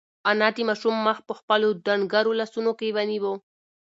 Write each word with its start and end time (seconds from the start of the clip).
انا 0.29 0.47
د 0.55 0.57
ماشوم 0.69 0.95
مخ 1.07 1.17
په 1.27 1.33
خپلو 1.39 1.67
ډنگرو 1.85 2.37
لاسونو 2.39 2.71
کې 2.79 2.93
ونیو. 2.95 3.33